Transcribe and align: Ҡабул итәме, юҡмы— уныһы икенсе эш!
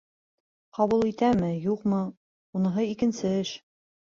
Ҡабул 0.77 1.03
итәме, 1.09 1.51
юҡмы— 1.67 2.01
уныһы 2.61 2.89
икенсе 2.95 3.37
эш! 3.45 3.57